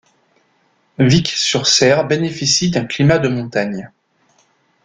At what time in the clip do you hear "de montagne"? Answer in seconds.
3.19-3.91